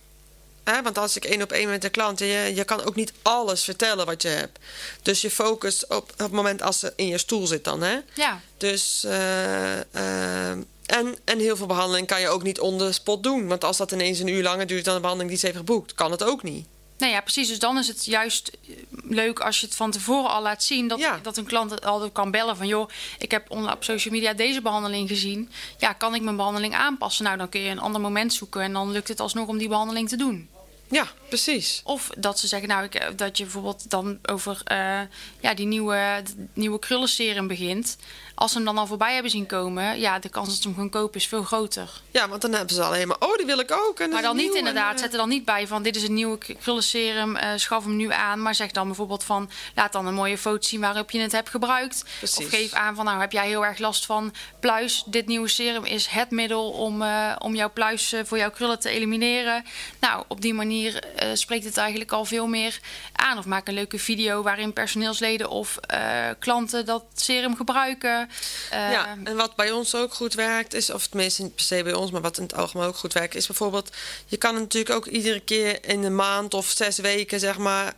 Hè, 0.72 0.82
want 0.82 0.98
als 0.98 1.16
ik 1.16 1.26
één 1.26 1.42
op 1.42 1.52
één 1.52 1.70
met 1.70 1.82
de 1.82 1.90
klant, 1.90 2.20
je, 2.20 2.52
je 2.56 2.64
kan 2.64 2.84
ook 2.84 2.96
niet 2.96 3.14
alles 3.22 3.64
vertellen 3.64 4.06
wat 4.06 4.22
je 4.22 4.28
hebt. 4.28 4.60
Dus 5.02 5.22
je 5.22 5.32
focust 5.32 5.84
op, 5.88 5.96
op 5.96 6.18
het 6.18 6.32
moment 6.32 6.62
als 6.62 6.80
ze 6.80 6.94
in 6.96 7.08
je 7.08 7.18
stoel 7.18 7.48
zit 7.48 7.64
dan. 7.64 7.82
Hè? 7.82 7.98
Ja, 8.14 8.42
Dus, 8.58 9.04
eh, 9.04 9.80
eh, 9.80 10.50
en, 10.86 11.16
en 11.26 11.40
heel 11.40 11.56
veel 11.58 11.66
behandeling 11.66 12.08
kan 12.08 12.22
je 12.22 12.28
ook 12.30 12.44
niet 12.44 12.60
on 12.60 12.78
the 12.78 12.92
spot 12.92 13.24
doen. 13.24 13.48
Want 13.48 13.64
als 13.64 13.78
dat 13.78 13.92
ineens 13.92 14.20
een 14.20 14.28
uur 14.28 14.44
langer 14.44 14.68
duurt 14.68 14.86
dan 14.86 14.94
de 14.94 15.00
behandeling 15.00 15.30
die 15.32 15.40
ze 15.40 15.46
heeft 15.46 15.58
geboekt, 15.58 15.94
kan 15.94 16.12
het 16.12 16.24
ook 16.24 16.44
niet. 16.44 16.66
nou 16.98 17.12
ja, 17.12 17.22
precies. 17.22 17.48
Dus 17.48 17.60
dan 17.60 17.78
is 17.78 17.88
het 17.88 18.06
juist 18.06 18.52
eh, 18.68 18.76
leuk 19.10 19.40
als 19.40 19.60
je 19.60 19.66
het 19.66 19.76
van 19.76 19.92
tevoren 19.92 20.30
al 20.30 20.42
laat 20.42 20.64
zien. 20.64 20.88
Dat, 20.88 21.00
Ja. 21.00 21.20
dat 21.24 21.38
een 21.38 21.46
klant 21.46 21.86
al 21.86 22.10
kan 22.12 22.32
bellen 22.32 22.58
van... 22.58 22.68
joh, 22.68 22.90
ik 23.20 23.32
heb 23.32 23.52
op 23.52 23.84
social 23.84 24.14
media 24.14 24.34
deze 24.34 24.62
behandeling 24.62 25.08
gezien. 25.08 25.52
Ja, 25.78 25.94
kan 25.94 26.16
ik 26.16 26.22
mijn 26.22 26.36
behandeling 26.36 26.76
aanpassen? 26.76 27.24
Nou, 27.26 27.38
dan 27.38 27.50
kun 27.50 27.62
je 27.62 27.70
een 27.70 27.80
ander 27.80 28.02
moment 28.02 28.34
zoeken... 28.34 28.62
en 28.62 28.74
dan 28.74 28.92
lukt 28.92 29.08
het 29.08 29.20
alsnog 29.20 29.48
om 29.48 29.58
die 29.58 29.68
behandeling 29.68 30.10
te 30.10 30.16
doen. 30.18 30.50
Ja, 30.90 31.08
precies. 31.28 31.82
Of 31.84 32.10
dat 32.18 32.40
ze 32.40 32.48
zeggen, 32.48 32.68
nou, 32.70 32.84
ik, 32.84 32.96
eh, 32.96 33.08
dat 33.16 33.38
je 33.38 33.44
bijvoorbeeld 33.44 33.90
dan 33.90 34.20
over 34.26 34.62
eh, 34.64 35.00
ja, 35.40 35.54
die 35.54 35.66
nieuwe, 35.66 36.24
nieuwe 36.54 36.80
krullenserum 36.80 37.48
begint. 37.48 37.98
Als 38.36 38.52
ze 38.52 38.58
hem 38.58 38.66
dan 38.66 38.78
al 38.78 38.88
voorbij 38.88 39.14
hebben 39.14 39.32
zien 39.32 39.46
komen, 39.46 40.00
ja, 40.00 40.20
de 40.20 40.30
kans 40.30 40.48
dat 40.48 40.62
ze 40.62 40.68
hem 40.68 40.78
gaan 40.78 40.90
kopen 40.90 41.20
is 41.20 41.28
veel 41.28 41.44
groter. 41.44 42.02
Ja, 42.12 42.30
want 42.30 42.42
dan 42.42 42.54
hebben 42.54 42.76
ze 42.76 42.84
alleen 42.84 43.08
maar, 43.08 43.18
oh, 43.20 43.38
die 43.38 43.46
wil 43.46 43.60
ik 43.60 43.72
ook. 43.72 44.00
En 44.00 44.10
Maar 44.10 44.22
dan 44.22 44.36
niet 44.36 44.52
en, 44.52 44.58
inderdaad, 44.58 44.94
eh, 44.94 45.00
zet 45.00 45.12
er 45.12 45.18
dan 45.18 45.30
niet 45.30 45.46
bij 45.46 45.68
van 45.68 45.84
dit 45.84 45.96
is 45.96 46.04
een 46.04 46.14
nieuwe 46.14 46.38
krullenserum, 46.60 47.36
eh 47.36 47.50
schaf 47.56 47.84
hem 47.84 47.96
nu 47.96 48.12
aan. 48.12 48.42
Maar 48.42 48.56
zeg 48.56 48.72
dan 48.72 48.88
bijvoorbeeld 48.88 49.24
van, 49.24 49.50
laat 49.76 49.92
dan 49.92 50.06
een 50.08 50.14
mooie 50.14 50.38
foto 50.38 50.68
zien 50.68 50.82
waarop 50.82 51.12
je 51.12 51.20
het 51.20 51.32
hebt 51.32 51.50
gebruikt. 51.50 52.04
Precies. 52.18 52.46
Of 52.46 52.50
geef 52.50 52.74
aan 52.74 52.96
van, 52.96 53.06
nou 53.06 53.20
heb 53.20 53.32
jij 53.32 53.48
heel 53.48 53.66
erg 53.66 53.78
last 53.78 54.06
van 54.06 54.34
pluis. 54.60 55.04
Dit 55.06 55.28
nieuwe 55.28 55.48
serum 55.48 55.86
is 55.86 56.08
het 56.08 56.32
middel 56.32 56.70
om, 56.72 57.04
om 57.38 57.56
jouw 57.56 57.72
pluis 57.72 58.14
voor 58.24 58.38
jouw 58.38 58.52
krullen 58.52 58.80
te 58.80 58.90
elimineren. 58.90 59.64
Nou, 60.00 60.24
op 60.28 60.42
die 60.42 60.54
manier 60.54 60.77
eh, 60.86 61.30
spreekt 61.34 61.66
het 61.66 61.78
eigenlijk 61.78 62.12
al 62.12 62.26
veel 62.26 62.48
meer 62.48 62.80
aan. 63.12 63.38
Of 63.38 63.46
maak 63.46 63.68
een 63.68 63.74
leuke 63.74 64.00
video 64.00 64.42
waarin 64.44 64.74
personeelsleden 64.74 65.50
of 65.50 65.78
eh, 65.78 66.30
klanten 66.40 66.86
dat 66.86 67.04
serum 67.16 67.56
gebruiken. 67.56 68.30
Eh, 68.70 68.92
Ja, 68.92 69.18
en 69.24 69.36
wat 69.36 69.56
bij 69.56 69.72
ons 69.72 69.96
ook 69.96 70.14
goed 70.14 70.34
werkt 70.34 70.74
is, 70.74 70.90
of 70.90 71.08
tenminste 71.08 71.42
niet 71.42 71.56
per 71.56 71.64
se 71.64 71.84
bij 71.84 71.94
ons, 71.94 72.12
maar 72.12 72.22
wat 72.22 72.38
in 72.38 72.44
het 72.44 72.56
algemeen 72.56 72.88
ook 72.88 72.98
goed 72.98 73.14
werkt, 73.14 73.36
is 73.36 73.48
bijvoorbeeld, 73.48 73.90
je 74.26 74.38
kan 74.38 74.56
natuurlijk 74.56 74.96
ook 74.96 75.06
iedere 75.06 75.40
keer 75.40 75.86
in 75.86 76.04
een 76.04 76.16
maand 76.16 76.54
of 76.54 76.66
zes 76.76 76.98
weken, 76.98 77.40
zeg 77.40 77.58
maar, 77.58 77.94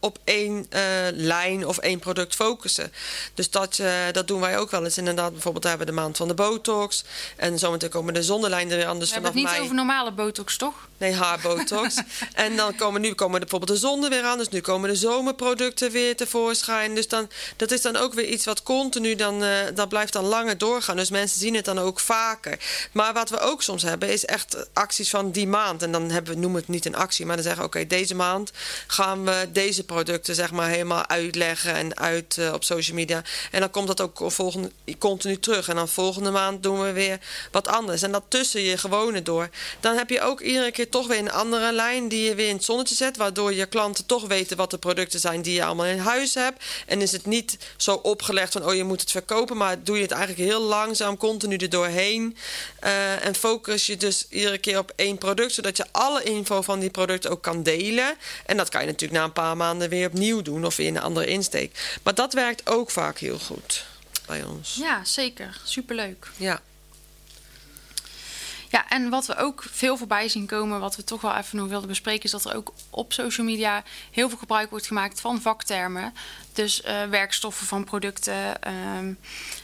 op 0.00 0.18
één 0.24 0.66
lijn 1.14 1.66
of 1.66 1.78
één 1.78 1.98
product 1.98 2.34
focussen. 2.34 2.92
Dus 3.34 3.50
dat, 3.50 3.80
dat 4.12 4.28
doen 4.28 4.40
wij 4.40 4.58
ook 4.58 4.70
wel 4.70 4.84
eens. 4.84 4.98
Inderdaad, 4.98 5.32
bijvoorbeeld 5.32 5.64
hebben 5.64 5.86
we 5.86 5.92
de 5.92 6.00
maand 6.00 6.16
van 6.16 6.28
de 6.28 6.34
botox. 6.34 7.04
En 7.36 7.58
zometeen 7.58 7.90
komen 7.90 8.14
de 8.14 8.22
zonnelijnen 8.22 8.78
er 8.78 8.86
weer. 8.86 8.98
Dus 8.98 9.08
we 9.08 9.14
vanaf 9.14 9.28
het 9.28 9.34
niet 9.34 9.44
mei... 9.44 9.60
over 9.60 9.74
normale 9.74 10.12
botox, 10.12 10.56
toch? 10.56 10.88
Nee, 10.98 11.14
haarbotox. 11.14 11.94
en 12.34 12.56
dan 12.56 12.74
komen 12.74 13.00
nu 13.00 13.14
komen 13.14 13.40
bijvoorbeeld 13.40 13.72
de 13.72 13.86
zon 13.86 14.04
er 14.04 14.10
weer 14.10 14.22
aan. 14.22 14.38
Dus 14.38 14.48
nu 14.48 14.60
komen 14.60 14.88
de 14.88 14.96
zomerproducten 14.96 15.90
weer 15.90 16.16
tevoorschijn. 16.16 16.94
Dus 16.94 17.08
dan, 17.08 17.30
dat 17.56 17.70
is 17.70 17.82
dan 17.82 17.96
ook 17.96 18.14
weer 18.14 18.24
iets 18.24 18.44
wat 18.44 18.62
continu 18.62 19.14
dan, 19.14 19.42
eh, 19.42 19.50
dat 19.74 19.88
blijft 19.88 20.12
dan 20.12 20.24
langer 20.24 20.58
doorgaan. 20.58 20.96
Dus 20.96 21.10
mensen 21.10 21.40
zien 21.40 21.54
het 21.54 21.64
dan 21.64 21.78
ook 21.78 22.00
vaker. 22.00 22.58
Maar 22.92 23.12
wat 23.12 23.30
we 23.30 23.38
ook 23.38 23.62
soms 23.62 23.82
hebben 23.82 24.08
is 24.08 24.24
echt 24.24 24.66
acties 24.72 25.10
van 25.10 25.30
die 25.30 25.46
maand. 25.46 25.82
En 25.82 25.92
dan 25.92 26.10
hebben 26.10 26.40
noemen 26.40 26.60
we 26.60 26.66
het 26.66 26.68
niet 26.68 26.86
een 26.86 26.96
actie, 26.96 27.26
maar 27.26 27.34
dan 27.34 27.44
zeggen 27.44 27.62
we 27.62 27.68
oké, 27.68 27.86
deze 27.86 28.14
maand 28.14 28.50
gaan 28.86 29.24
we 29.24 29.48
deze 29.52 29.84
producten 29.84 30.34
zeg 30.34 30.50
maar 30.50 30.68
helemaal 30.68 31.06
uitleggen 31.06 31.74
en 31.74 31.96
uit 31.96 32.38
eh, 32.38 32.52
op 32.52 32.64
social 32.64 32.96
media. 32.96 33.22
En 33.50 33.60
dan 33.60 33.70
komt 33.70 33.86
dat 33.86 34.00
ook 34.00 34.32
volgende, 34.32 34.70
continu 34.98 35.38
terug. 35.38 35.68
En 35.68 35.74
dan 35.74 35.88
volgende 35.88 36.30
maand 36.30 36.62
doen 36.62 36.80
we 36.80 36.92
weer 36.92 37.18
wat 37.50 37.68
anders. 37.68 38.02
En 38.02 38.12
dat 38.12 38.24
tussen 38.28 38.62
je 38.62 38.78
gewone 38.78 39.22
door. 39.22 39.48
Dan 39.80 39.96
heb 39.96 40.10
je 40.10 40.20
ook 40.20 40.40
iedere 40.40 40.70
keer 40.70 40.88
toch 40.88 41.06
weer 41.06 41.18
een 41.18 41.32
andere 41.32 41.72
lijn 41.72 42.08
die 42.10 42.24
je 42.24 42.34
weer 42.34 42.48
in 42.48 42.54
het 42.54 42.64
zonnetje 42.64 42.94
zet. 42.94 43.16
Waardoor 43.16 43.54
je 43.54 43.66
klanten 43.66 44.06
toch 44.06 44.26
weten 44.26 44.56
wat 44.56 44.70
de 44.70 44.78
producten 44.78 45.20
zijn 45.20 45.42
die 45.42 45.54
je 45.54 45.64
allemaal 45.64 45.86
in 45.86 45.98
huis 45.98 46.34
hebt. 46.34 46.64
En 46.86 47.00
is 47.00 47.12
het 47.12 47.26
niet 47.26 47.58
zo 47.76 47.94
opgelegd 47.94 48.52
van 48.52 48.64
oh 48.64 48.74
je 48.74 48.84
moet 48.84 49.00
het 49.00 49.10
verkopen. 49.10 49.56
Maar 49.56 49.84
doe 49.84 49.96
je 49.96 50.02
het 50.02 50.10
eigenlijk 50.10 50.50
heel 50.50 50.60
langzaam, 50.60 51.16
continu 51.16 51.56
er 51.56 51.70
doorheen. 51.70 52.36
Eh, 52.80 53.24
en 53.26 53.34
focus 53.34 53.86
je 53.86 53.96
dus 53.96 54.26
iedere 54.28 54.58
keer 54.58 54.78
op 54.78 54.92
één 54.96 55.18
product. 55.18 55.52
Zodat 55.52 55.76
je 55.76 55.86
alle 55.90 56.22
info 56.22 56.62
van 56.62 56.80
die 56.80 56.90
producten 56.90 57.30
ook 57.30 57.42
kan 57.42 57.62
delen. 57.62 58.14
En 58.46 58.56
dat 58.56 58.68
kan 58.68 58.80
je 58.80 58.86
natuurlijk 58.86 59.20
na 59.20 59.26
een 59.26 59.32
paar 59.32 59.56
maanden 59.56 59.88
weer 59.88 60.06
opnieuw 60.06 60.42
doen. 60.42 60.64
Of 60.64 60.76
weer 60.76 60.86
in 60.86 60.96
een 60.96 61.02
andere 61.02 61.26
insteek. 61.26 61.98
Maar 62.02 62.14
dat 62.14 62.32
werkt 62.32 62.70
ook 62.70 62.90
vaak 62.90 63.18
heel 63.18 63.38
goed 63.38 63.84
bij 64.26 64.44
ons. 64.44 64.74
Ja, 64.74 65.04
zeker. 65.04 65.60
Superleuk. 65.64 66.26
Ja. 66.36 66.60
Ja, 68.70 68.88
en 68.88 69.08
wat 69.08 69.26
we 69.26 69.36
ook 69.36 69.64
veel 69.70 69.96
voorbij 69.96 70.28
zien 70.28 70.46
komen, 70.46 70.80
wat 70.80 70.96
we 70.96 71.04
toch 71.04 71.20
wel 71.20 71.36
even 71.36 71.56
nog 71.56 71.68
wilden 71.68 71.88
bespreken, 71.88 72.24
is 72.24 72.30
dat 72.30 72.44
er 72.44 72.56
ook 72.56 72.72
op 72.90 73.12
social 73.12 73.46
media 73.46 73.82
heel 74.10 74.28
veel 74.28 74.38
gebruik 74.38 74.70
wordt 74.70 74.86
gemaakt 74.86 75.20
van 75.20 75.40
vaktermen. 75.40 76.14
Dus 76.52 76.82
eh, 76.82 77.04
werkstoffen 77.04 77.66
van 77.66 77.84
producten. 77.84 78.62
ehm, 78.62 79.12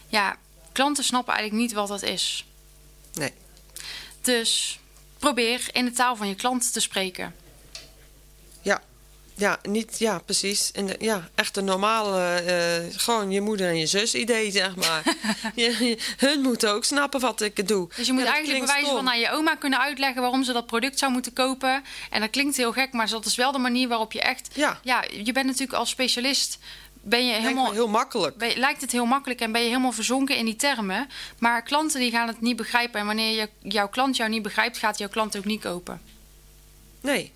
ja, 0.09 0.37
klanten 0.73 1.05
snappen 1.05 1.35
eigenlijk 1.35 1.63
niet 1.63 1.77
wat 1.77 1.89
dat 1.89 2.03
is. 2.03 2.47
Nee. 3.13 3.33
Dus 4.21 4.79
probeer 5.19 5.69
in 5.73 5.85
de 5.85 5.93
taal 5.93 6.17
van 6.17 6.29
je 6.29 6.35
klant 6.35 6.73
te 6.73 6.81
spreken. 6.81 7.35
Ja. 8.63 8.83
Ja, 9.39 9.59
niet, 9.63 9.99
ja, 9.99 10.19
precies. 10.19 10.71
En 10.73 10.87
de- 10.87 10.97
ja, 10.99 11.29
echt 11.35 11.57
een 11.57 11.65
normale, 11.65 12.21
eh, 12.35 12.99
gewoon 13.01 13.31
je 13.31 13.41
moeder 13.41 13.69
en 13.69 13.79
je 13.79 13.87
zus 13.87 14.15
idee, 14.15 14.51
zeg 14.51 14.77
maar. 14.77 15.03
je, 15.55 15.85
je- 15.85 15.99
hun 16.17 16.41
moeten 16.41 16.71
ook 16.73 16.85
snappen 16.85 17.21
wat 17.21 17.41
ik 17.41 17.69
doe. 17.69 17.89
Dus 17.97 18.07
je 18.07 18.13
moet 18.13 18.23
Ja, 18.23 18.33
eigenlijk 18.33 18.61
bewijzen 18.61 18.87
stom. 18.87 18.99
van 19.05 19.09
aan 19.13 19.19
je 19.21 19.31
oma 19.31 19.55
kunnen 19.55 19.81
uitleggen 19.81 20.21
waarom 20.23 20.45
ze 20.45 20.53
dat 20.53 20.67
product 20.67 20.99
zou 20.99 21.13
moeten 21.13 21.33
kopen. 21.33 21.85
En 22.11 22.21
dat 22.21 22.31
klinkt 22.31 22.57
heel 22.57 22.73
gek, 22.73 22.93
maar 22.93 23.09
dat 23.09 23.25
is 23.27 23.35
wel 23.37 23.53
de 23.53 23.59
manier 23.59 23.89
waarop 23.89 24.13
je 24.13 24.21
echt. 24.21 24.49
Ja. 24.55 24.81
ja 24.83 25.05
je 25.25 25.33
bent 25.33 25.47
natuurlijk 25.47 25.79
als 25.79 25.91
specialist. 25.91 26.59
Ben 27.03 27.27
je 27.27 27.33
helemaal, 27.35 27.73
heel 27.73 27.89
makkelijk. 27.89 28.37
ben 28.37 28.59
lijkt 28.59 28.81
het 28.81 28.93
heel 28.93 29.05
makkelijk 29.05 29.41
en 29.41 29.53
ben 29.53 29.61
je 29.61 29.69
helemaal 29.69 29.93
verzonken 29.93 30.37
in 30.37 30.45
die 30.45 30.57
termen. 30.57 31.09
Maar 31.39 31.63
klanten 31.63 32.01
die 32.01 32.11
gaan 32.11 32.29
het 32.29 32.41
niet 32.41 32.57
begrijpen. 32.57 33.01
En 33.01 33.07
wanneer 33.07 33.37
je, 33.37 33.49
jouw 33.63 33.89
klant 33.89 34.17
jou 34.17 34.31
niet 34.31 34.43
begrijpt, 34.43 34.79
gaat 34.79 34.99
jouw 34.99 35.09
klant 35.09 35.37
ook 35.37 35.45
niet 35.45 35.61
kopen. 35.61 36.01
Nee. 37.01 37.33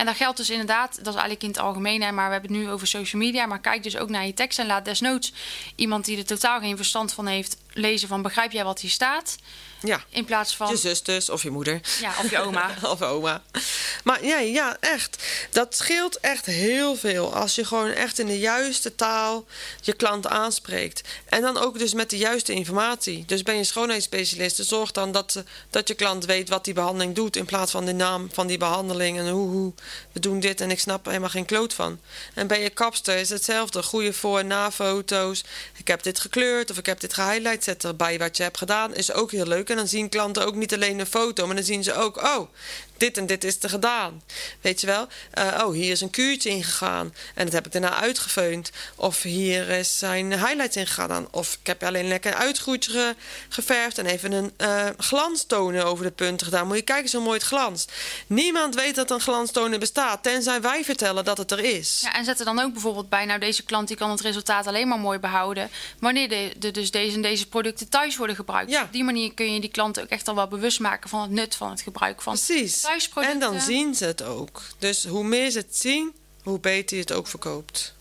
En 0.00 0.06
dat 0.06 0.16
geldt 0.16 0.36
dus 0.36 0.50
inderdaad, 0.50 0.94
dat 0.94 1.06
is 1.06 1.20
eigenlijk 1.20 1.42
in 1.42 1.48
het 1.48 1.58
algemeen, 1.58 2.02
hè, 2.02 2.12
maar 2.12 2.26
we 2.26 2.32
hebben 2.32 2.52
het 2.52 2.60
nu 2.60 2.70
over 2.70 2.86
social 2.86 3.22
media. 3.22 3.46
Maar 3.46 3.60
kijk 3.60 3.82
dus 3.82 3.96
ook 3.96 4.08
naar 4.08 4.26
je 4.26 4.34
tekst 4.34 4.58
en 4.58 4.66
laat 4.66 4.84
desnoods 4.84 5.32
iemand 5.74 6.04
die 6.04 6.18
er 6.18 6.24
totaal 6.24 6.60
geen 6.60 6.76
verstand 6.76 7.12
van 7.12 7.26
heeft 7.26 7.56
lezen 7.72 8.08
van 8.08 8.22
begrijp 8.22 8.52
jij 8.52 8.64
wat 8.64 8.80
hier 8.80 8.90
staat? 8.90 9.36
Ja. 9.82 10.04
In 10.08 10.24
plaats 10.24 10.56
van 10.56 10.70
Je 10.70 10.76
zus 10.76 11.02
dus, 11.02 11.30
of 11.30 11.42
je 11.42 11.50
moeder. 11.50 11.80
ja, 12.00 12.14
of 12.18 12.30
je 12.30 12.38
oma. 12.38 12.70
of 12.92 13.02
oma. 13.02 13.42
Maar 14.04 14.24
ja, 14.24 14.38
ja, 14.38 14.76
echt. 14.80 15.24
Dat 15.50 15.76
scheelt 15.76 16.20
echt 16.20 16.46
heel 16.46 16.96
veel. 16.96 17.34
Als 17.34 17.54
je 17.54 17.64
gewoon 17.64 17.90
echt 17.90 18.18
in 18.18 18.26
de 18.26 18.38
juiste 18.38 18.94
taal 18.94 19.44
je 19.80 19.92
klant 19.92 20.26
aanspreekt. 20.26 21.08
En 21.24 21.42
dan 21.42 21.58
ook 21.58 21.78
dus 21.78 21.94
met 21.94 22.10
de 22.10 22.18
juiste 22.18 22.52
informatie. 22.52 23.24
Dus 23.26 23.42
ben 23.42 23.56
je 23.56 23.64
schoonheidsspecialist, 23.64 24.56
dus 24.56 24.68
zorg 24.68 24.92
dan 24.92 25.12
dat, 25.12 25.44
dat 25.70 25.88
je 25.88 25.94
klant 25.94 26.24
weet 26.24 26.48
wat 26.48 26.64
die 26.64 26.74
behandeling 26.74 27.14
doet. 27.14 27.36
In 27.36 27.44
plaats 27.44 27.70
van 27.70 27.84
de 27.84 27.92
naam 27.92 28.28
van 28.32 28.46
die 28.46 28.58
behandeling. 28.58 29.18
En 29.18 29.28
hoe, 29.28 29.48
hoe 29.48 29.72
we 30.12 30.20
doen 30.20 30.40
dit 30.40 30.60
en 30.60 30.70
ik 30.70 30.80
snap 30.80 31.00
er 31.04 31.08
helemaal 31.08 31.30
geen 31.30 31.44
kloot 31.44 31.74
van. 31.74 32.00
En 32.34 32.46
ben 32.46 32.60
je 32.60 32.70
kapster 32.70 33.16
is 33.16 33.30
hetzelfde. 33.30 33.82
Goede 33.82 34.12
voor- 34.12 34.38
en 34.38 34.46
na-foto's. 34.46 35.44
Ik 35.76 35.88
heb 35.88 36.02
dit 36.02 36.20
gekleurd 36.20 36.70
of 36.70 36.78
ik 36.78 36.86
heb 36.86 37.00
dit 37.00 37.14
gehighlight. 37.14 37.64
Zet 37.64 37.84
erbij 37.84 38.18
wat 38.18 38.36
je 38.36 38.42
hebt 38.42 38.58
gedaan. 38.58 38.94
Is 38.94 39.12
ook 39.12 39.30
heel 39.30 39.46
leuk. 39.46 39.70
En 39.70 39.76
dan 39.76 39.88
zien 39.88 40.08
klanten 40.08 40.46
ook 40.46 40.54
niet 40.54 40.74
alleen 40.74 40.98
een 40.98 41.06
foto, 41.06 41.46
maar 41.46 41.54
dan 41.54 41.64
zien 41.64 41.84
ze 41.84 41.94
ook, 41.94 42.22
oh, 42.22 42.48
dit 43.00 43.16
en 43.16 43.26
dit 43.26 43.44
is 43.44 43.62
er 43.62 43.68
gedaan. 43.68 44.22
Weet 44.60 44.80
je 44.80 44.86
wel? 44.86 45.06
Eh, 45.30 45.62
oh, 45.64 45.72
hier 45.72 45.90
is 45.90 46.00
een 46.00 46.10
kuurtje 46.10 46.48
ingegaan. 46.48 47.14
En 47.34 47.44
dat 47.44 47.52
heb 47.54 47.66
ik 47.66 47.72
daarna 47.72 47.94
uitgefeund. 47.94 48.70
Of 48.96 49.22
hier 49.22 49.68
is 49.68 49.98
zijn 49.98 50.32
highlights 50.32 50.76
ingegaan. 50.76 51.28
Of 51.30 51.52
ik 51.60 51.66
heb 51.66 51.82
alleen 51.84 52.08
lekker 52.08 52.32
een 52.32 52.38
uitgroetje 52.38 52.90
ge- 52.90 53.14
geverfd. 53.48 53.98
En 53.98 54.06
even 54.06 54.32
een 54.32 54.52
eh 54.56 54.86
glanstoner 54.98 55.84
over 55.84 56.04
de 56.04 56.10
punten 56.10 56.46
gedaan. 56.46 56.66
Moet 56.66 56.76
je 56.76 56.82
kijken 56.82 57.08
zo 57.08 57.20
mooi 57.20 57.36
het 57.38 57.46
glanst. 57.46 57.92
Niemand 58.26 58.74
weet 58.74 58.94
dat 58.94 59.10
een 59.10 59.20
glanstoner 59.20 59.78
bestaat. 59.78 60.22
Tenzij 60.22 60.60
wij 60.60 60.84
vertellen 60.84 61.24
dat 61.24 61.38
het 61.38 61.50
er 61.50 61.58
is. 61.64 62.00
Ja, 62.02 62.14
en 62.14 62.24
zet 62.24 62.38
er 62.38 62.44
dan 62.44 62.58
ook 62.60 62.72
bijvoorbeeld 62.72 63.08
bij, 63.08 63.24
nou 63.24 63.40
deze 63.40 63.62
klant 63.64 63.88
die 63.88 63.96
kan 63.96 64.10
het 64.10 64.20
resultaat 64.20 64.66
alleen 64.66 64.88
maar 64.88 64.98
mooi 64.98 65.18
behouden. 65.18 65.70
Wanneer 65.98 66.28
de, 66.28 66.52
de- 66.58 66.70
dus 66.70 66.90
deze 66.90 67.14
en 67.14 67.22
deze 67.22 67.48
producten 67.48 67.88
thuis 67.88 68.16
worden 68.16 68.36
gebruikt. 68.36 68.70
Ja. 68.70 68.82
Op 68.82 68.92
die 68.92 69.04
manier 69.04 69.34
kun 69.34 69.54
je 69.54 69.60
die 69.60 69.70
klanten 69.70 70.02
ook 70.02 70.08
echt 70.08 70.28
al 70.28 70.34
wel 70.34 70.48
bewust 70.48 70.80
maken 70.80 71.08
van 71.10 71.20
het 71.20 71.30
nut 71.30 71.54
van 71.54 71.70
het 71.70 71.80
gebruik 71.80 72.22
van 72.22 72.32
Precies. 72.32 72.82
En 73.14 73.38
dan 73.38 73.60
zien 73.60 73.94
ze 73.94 74.04
het 74.04 74.22
ook. 74.22 74.62
Dus 74.78 75.04
hoe 75.04 75.24
meer 75.24 75.50
ze 75.50 75.58
het 75.58 75.76
zien, 75.76 76.12
hoe 76.42 76.60
beter 76.60 76.96
je 76.96 77.02
het 77.02 77.12
ook 77.12 77.26
verkoopt. 77.26 77.94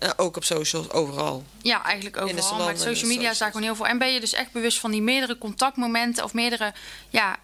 Ja, 0.00 0.14
ook 0.16 0.36
op 0.36 0.44
socials, 0.44 0.90
overal. 0.90 1.44
Ja, 1.62 1.84
eigenlijk 1.84 2.16
overal. 2.16 2.58
Maar 2.58 2.76
social 2.76 3.08
media 3.08 3.30
is 3.30 3.38
daar 3.38 3.50
socials. 3.50 3.50
gewoon 3.50 3.66
heel 3.66 3.74
veel. 3.74 3.86
En 3.86 3.98
ben 3.98 4.12
je 4.12 4.20
dus 4.20 4.32
echt 4.32 4.52
bewust 4.52 4.78
van 4.78 4.90
die 4.90 5.02
meerdere 5.02 5.38
contactmomenten 5.38 6.24
of 6.24 6.34
meerdere 6.34 6.72
ja, 7.08 7.38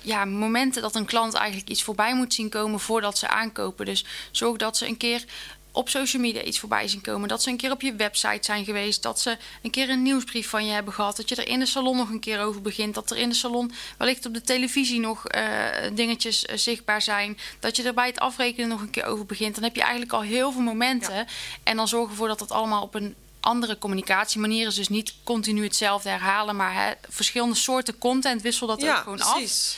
ja, 0.00 0.24
momenten 0.24 0.82
dat 0.82 0.94
een 0.94 1.04
klant 1.04 1.34
eigenlijk 1.34 1.70
iets 1.70 1.82
voorbij 1.82 2.14
moet 2.14 2.34
zien 2.34 2.48
komen 2.48 2.80
voordat 2.80 3.18
ze 3.18 3.28
aankopen. 3.28 3.86
Dus 3.86 4.04
zorg 4.30 4.56
dat 4.56 4.76
ze 4.76 4.86
een 4.86 4.96
keer 4.96 5.24
op 5.72 5.88
social 5.88 6.22
media 6.22 6.42
iets 6.42 6.58
voorbij 6.58 6.88
zien 6.88 7.00
komen. 7.00 7.28
Dat 7.28 7.42
ze 7.42 7.50
een 7.50 7.56
keer 7.56 7.70
op 7.70 7.80
je 7.82 7.94
website 7.94 8.38
zijn 8.40 8.64
geweest. 8.64 9.02
Dat 9.02 9.20
ze 9.20 9.36
een 9.62 9.70
keer 9.70 9.88
een 9.90 10.02
nieuwsbrief 10.02 10.48
van 10.48 10.66
je 10.66 10.72
hebben 10.72 10.92
gehad. 10.94 11.16
Dat 11.16 11.28
je 11.28 11.34
er 11.36 11.48
in 11.48 11.58
de 11.58 11.66
salon 11.66 11.96
nog 11.96 12.08
een 12.08 12.20
keer 12.20 12.40
over 12.40 12.62
begint. 12.62 12.94
Dat 12.94 13.10
er 13.10 13.16
in 13.16 13.28
de 13.28 13.34
salon 13.34 13.72
wellicht 13.98 14.26
op 14.26 14.34
de 14.34 14.40
televisie 14.42 15.00
nog 15.00 15.26
eh, 15.26 15.44
dingetjes 15.92 16.44
eh, 16.46 16.56
zichtbaar 16.56 17.02
zijn. 17.02 17.38
Dat 17.60 17.76
je 17.76 17.82
er 17.82 17.94
bij 17.94 18.06
het 18.06 18.18
afrekenen 18.20 18.68
nog 18.68 18.80
een 18.80 18.90
keer 18.90 19.04
over 19.04 19.26
begint. 19.26 19.54
Dan 19.54 19.64
heb 19.64 19.74
je 19.74 19.80
eigenlijk 19.82 20.12
al 20.12 20.20
heel 20.22 20.52
veel 20.52 20.60
momenten. 20.60 21.26
En 21.62 21.76
dan 21.76 21.88
zorg 21.88 22.10
ervoor 22.10 22.28
dat 22.28 22.38
dat 22.38 22.50
allemaal 22.50 22.82
op 22.82 22.94
een 22.94 23.14
andere 23.40 23.78
communicatiemanier 23.78 24.66
is. 24.66 24.74
Dus 24.74 24.88
niet 24.88 25.14
continu 25.24 25.62
hetzelfde 25.64 26.08
herhalen. 26.08 26.56
Maar 26.56 26.74
hè, 26.74 26.92
verschillende 27.08 27.54
soorten 27.54 27.98
content. 27.98 28.42
Wissel 28.42 28.66
dat 28.66 28.76
ook 28.78 28.84
Ja, 28.84 28.96
gewoon 28.96 29.20
af. 29.20 29.32
precies. 29.32 29.76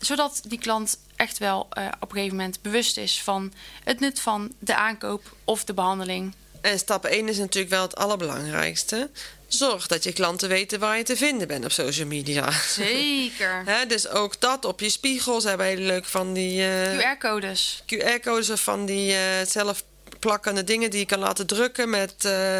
Zodat 0.00 0.40
die 0.44 0.58
klant 0.58 0.98
echt 1.16 1.38
wel 1.38 1.66
eh, 1.70 1.86
op 2.00 2.10
een 2.10 2.16
gegeven 2.16 2.36
moment 2.36 2.62
bewust 2.62 2.96
is 2.96 3.22
van 3.22 3.52
het 3.84 4.00
nut 4.00 4.20
van 4.20 4.52
de 4.58 4.74
aankoop 4.74 5.36
of 5.44 5.64
de 5.64 5.74
behandeling. 5.74 6.34
En 6.60 6.78
stap 6.78 7.04
1 7.04 7.28
is 7.28 7.38
natuurlijk 7.38 7.72
wel 7.72 7.82
het 7.82 7.96
allerbelangrijkste. 7.96 9.10
Zorg 9.48 9.86
dat 9.86 10.04
je 10.04 10.12
klanten 10.12 10.48
weten 10.48 10.78
waar 10.78 10.96
je 10.96 11.02
te 11.02 11.16
vinden 11.16 11.48
bent 11.48 11.64
op 11.64 11.72
social 11.72 12.06
media. 12.06 12.50
Zeker. 12.50 13.64
Dus 13.88 14.08
ook 14.08 14.40
dat 14.40 14.64
op 14.64 14.80
je 14.80 14.90
spiegels 14.90 15.44
hebben 15.44 15.66
hele 15.66 15.82
leuk 15.86 16.04
van 16.04 16.32
die 16.32 16.62
eh, 16.62 17.16
QR-codes. 17.16 17.82
QR-codes 17.86 18.50
of 18.50 18.60
van 18.60 18.86
die 18.86 19.12
eh 19.12 19.46
zelfplakkende 19.46 20.64
dingen 20.64 20.90
die 20.90 21.00
je 21.00 21.06
kan 21.06 21.18
laten 21.18 21.46
drukken 21.46 21.90
met 21.90 22.14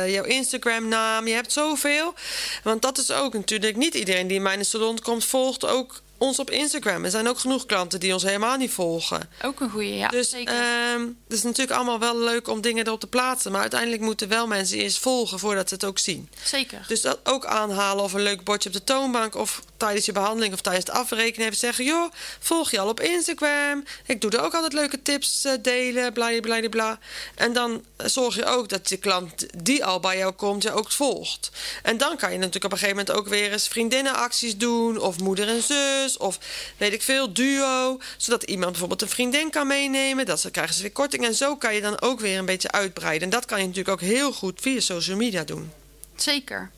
jouw 0.07 0.25
Instagram-naam. 0.25 1.27
Je 1.27 1.35
hebt 1.35 1.53
zoveel. 1.53 2.15
Want 2.63 2.83
dat 2.83 2.99
is 2.99 3.11
ook 3.11 3.33
natuurlijk 3.33 3.77
niet 3.77 3.95
iedereen 3.95 4.27
die 4.27 4.37
in 4.37 4.43
mijn 4.43 4.65
salon 4.65 4.99
komt, 4.99 5.25
volgt 5.25 5.67
ook 5.67 6.03
ons 6.21 6.39
op 6.39 6.51
Instagram. 6.51 7.05
Er 7.05 7.11
zijn 7.11 7.29
ook 7.29 7.39
genoeg 7.39 7.67
klanten 7.67 8.01
die 8.01 8.13
ons 8.13 8.23
helemaal 8.23 8.57
niet 8.57 8.71
volgen. 8.71 9.29
Ook 9.43 9.61
een 9.61 9.71
goede, 9.71 9.97
ja. 9.97 10.09
Dus 10.09 10.31
zeker. 10.31 10.55
ehm, 10.55 11.01
het 11.01 11.39
is 11.39 11.43
natuurlijk 11.43 11.77
allemaal 11.77 11.99
wel 11.99 12.19
leuk 12.19 12.49
om 12.49 12.61
dingen 12.61 12.87
erop 12.87 13.01
te 13.01 13.07
plaatsen. 13.07 13.53
Maar 13.53 13.61
uiteindelijk 13.61 14.03
moeten 14.03 14.29
wel 14.29 14.47
mensen 14.47 14.79
eerst 14.79 14.99
volgen 14.99 15.39
voordat 15.39 15.69
ze 15.69 15.75
het 15.75 15.85
ook 15.85 15.99
zien. 15.99 16.29
zeker. 16.45 16.85
Dus 16.87 17.01
dat 17.01 17.19
ook 17.25 17.45
aanhalen 17.45 18.05
of 18.05 18.13
een 18.13 18.23
leuk 18.23 18.45
bordje 18.45 18.69
op 18.69 18.75
de 18.75 18.85
toonbank... 18.85 19.35
of 19.35 19.63
tijdens 19.77 20.07
je 20.07 20.13
behandeling 20.13 20.53
of 20.53 20.61
tijdens 20.61 20.87
het 20.87 20.95
afrekenen 20.95 21.47
even 21.47 21.59
zeggen... 21.59 21.85
joh, 21.85 22.13
volg 22.41 22.71
je 22.71 22.81
al 22.81 22.89
op 22.89 23.01
Instagram? 23.01 23.85
Ik 24.07 24.21
doe 24.21 24.31
er 24.31 24.43
ook 24.43 24.55
altijd 24.55 24.73
leuke 24.73 25.03
tips 25.03 25.45
eh, 25.45 25.53
delen, 25.63 26.13
bla 26.13 26.41
bla 26.71 26.99
En 27.35 27.53
dan 27.53 27.85
zorg 27.97 28.35
je 28.35 28.45
ook 28.45 28.69
dat 28.69 28.89
je 28.89 28.97
klant 28.97 29.47
die 29.65 29.85
al 29.85 30.01
bij 30.01 30.19
jou 30.19 30.33
komt... 30.33 30.63
je 30.63 30.73
ook 30.73 30.91
volgt. 30.91 31.51
En 31.83 31.99
dan 31.99 32.17
kan 32.17 32.33
je 32.33 32.39
natuurlijk 32.39 32.65
op 32.65 32.73
een 32.73 32.79
gegeven 32.79 32.97
moment 32.97 33.17
ook 33.17 33.29
weer 33.29 33.53
eens 33.53 33.69
vriendinnenacties 33.69 34.57
doen... 34.57 34.99
of 34.99 35.19
moeder 35.19 35.49
en 35.49 35.63
zus, 35.63 36.10
of 36.17 36.39
weet 36.77 36.93
ik 36.93 37.03
veel, 37.03 37.33
duo... 37.33 38.01
zodat 38.17 38.43
iemand 38.43 38.71
bijvoorbeeld 38.71 39.03
een 39.03 39.09
vriendin 39.09 39.51
kan 39.51 39.67
meenemen... 39.67 40.27
dat 40.27 40.41
ze 40.41 40.51
krijgen 40.51 40.75
ze 40.75 40.83
weer 40.83 40.93
korting. 40.93 41.25
En 41.25 41.35
zo 41.35 41.57
kan 41.57 41.75
je 41.75 41.81
dan 41.81 42.01
ook 42.01 42.21
weer 42.21 42.39
een 42.39 42.45
beetje 42.45 42.71
uitbreiden. 42.71 43.23
En 43.23 43.31
dat 43.31 43.45
kan 43.45 43.61
je 43.61 43.67
natuurlijk 43.67 44.03
ook 44.03 44.09
heel 44.09 44.33
goed 44.33 44.61
via 44.61 44.81
social 44.81 45.17
media 45.17 45.45
doen. 45.45 45.73
Zeker. 46.17 46.71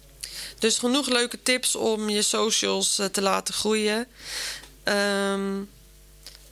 Dus 0.58 0.78
genoeg 0.78 1.08
leuke 1.08 1.42
tips 1.42 1.76
om 1.76 2.08
je 2.08 2.22
socials 2.22 2.98
eh, 2.98 3.06
te 3.06 3.22
laten 3.22 3.54
groeien. 3.54 4.06
Ehm, 4.82 5.58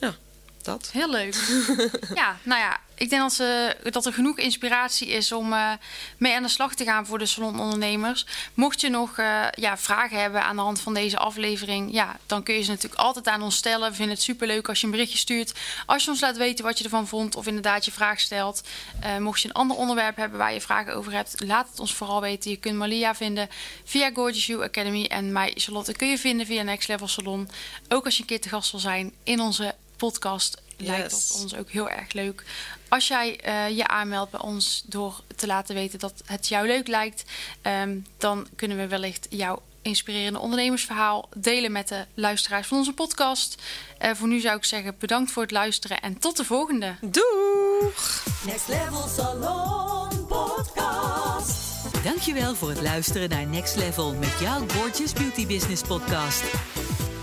ja, 0.01 0.17
dat. 0.63 0.89
Heel 0.93 1.11
leuk. 1.11 1.35
ja, 2.15 2.39
nou 2.43 2.61
ja, 2.61 2.81
ik 3.01 3.11
denk 3.11 3.23
dat, 3.23 3.33
ze, 3.33 3.77
dat 3.91 4.07
er 4.07 4.13
genoeg 4.13 4.39
inspiratie 4.39 5.09
is 5.09 5.33
om 5.33 5.53
eh, 5.53 5.73
mee 6.17 6.35
aan 6.35 6.43
de 6.43 6.49
slag 6.49 6.75
te 6.75 6.85
gaan 6.85 7.07
voor 7.07 7.19
de 7.19 7.27
salonondernemers. 7.27 8.27
Mocht 8.55 8.81
je 8.81 8.89
nog 8.89 9.19
eh, 9.19 9.45
ja, 9.51 9.79
vragen 9.79 10.21
hebben 10.21 10.43
aan 10.43 10.57
de 10.57 10.63
hand 10.63 10.81
van 10.81 10.95
deze 10.95 11.19
aflevering, 11.19 11.93
ja, 11.93 12.17
dan 12.27 12.43
kun 12.43 12.55
je 12.55 12.63
ze 12.63 12.71
natuurlijk 12.71 13.01
altijd 13.01 13.29
aan 13.29 13.43
ons 13.43 13.57
stellen. 13.57 13.91
We 13.91 13.97
vinden 13.97 14.15
het 14.15 14.25
superleuk 14.25 14.69
als 14.69 14.81
je 14.81 14.85
een 14.85 14.93
berichtje 14.93 15.19
stuurt. 15.19 15.53
Als 15.87 16.05
je 16.05 16.11
ons 16.11 16.21
laat 16.21 16.37
weten 16.37 16.65
wat 16.65 16.79
je 16.79 16.85
ervan 16.85 17.07
vond 17.07 17.37
of 17.37 17.47
inderdaad 17.47 17.85
je 17.85 17.93
vraag 17.93 18.21
stelt. 18.21 18.63
Eh, 19.01 19.17
mocht 19.17 19.41
je 19.41 19.49
een 19.49 19.55
ander 19.55 19.77
onderwerp 19.77 20.17
hebben 20.17 20.39
waar 20.39 20.53
je 20.53 20.61
vragen 20.61 20.95
over 20.95 21.13
hebt, 21.13 21.35
laat 21.45 21.69
het 21.71 21.81
ons 21.81 21.95
vooral 21.95 22.21
weten. 22.21 22.51
Je 22.51 22.57
kunt 22.57 22.77
Malia 22.77 23.15
vinden 23.15 23.49
via 23.85 24.11
Gorgeous 24.15 24.47
You 24.47 24.65
Academy 24.65 25.05
en 25.05 25.33
mij, 25.33 25.53
Charlotte, 25.57 25.93
kun 25.93 26.09
je 26.09 26.19
vinden 26.19 26.47
via 26.47 26.63
Next 26.63 26.89
Level 26.89 27.09
Salon. 27.09 27.51
Ook 27.89 28.05
als 28.05 28.15
je 28.15 28.21
een 28.21 28.29
keer 28.29 28.41
te 28.41 28.49
gast 28.49 28.71
wil 28.71 28.81
zijn 28.81 29.13
in 29.25 29.41
onze 29.41 29.75
podcast 30.01 30.63
lijkt 30.77 31.11
Yes. 31.13 31.29
dat 31.29 31.41
ons 31.43 31.55
ook 31.57 31.71
heel 31.71 31.89
erg 31.91 32.13
leuk. 32.13 32.45
Als 32.89 33.09
jij 33.09 33.41
eh, 33.41 33.77
je 33.77 33.87
aanmeldt 33.87 34.31
bij 34.31 34.41
ons 34.41 34.83
door 34.87 35.21
te 35.37 35.47
laten 35.47 35.75
weten 35.75 35.99
dat 35.99 36.23
het 36.25 36.49
jou 36.49 36.67
leuk 36.67 36.87
lijkt, 36.89 37.25
ehm, 37.63 37.99
dan 38.19 38.47
kunnen 38.57 38.77
we 38.77 38.87
wellicht 38.87 39.27
jouw 39.31 39.63
inspirerende 39.83 40.39
ondernemersverhaal 40.39 41.29
delen 41.37 41.73
met 41.73 41.89
de 41.89 42.05
luisteraars 42.15 42.67
van 42.67 42.79
onze 42.79 42.93
podcast. 42.93 43.55
Eh, 43.99 44.11
voor 44.15 44.29
nu 44.29 44.41
zou 44.41 44.57
ik 44.57 44.65
zeggen 44.65 44.95
bedankt 44.99 45.31
voor 45.31 45.43
het 45.43 45.51
luisteren 45.51 46.01
en 46.01 46.19
tot 46.19 46.37
de 46.37 46.45
volgende. 46.45 46.95
Doeg! 47.01 48.25
Next 48.47 48.69
Level 48.69 49.09
Salon 49.09 50.27
Podcast. 50.27 51.59
Dankjewel 52.05 52.55
voor 52.55 52.69
het 52.69 52.81
luisteren 52.83 53.29
naar 53.29 53.47
Next 53.47 53.77
Level 53.77 54.15
met 54.15 54.39
jouw 54.41 54.69
Gorgeous 54.69 55.13
Beauty 55.13 55.47
Business 55.47 55.83
podcast. 55.83 56.43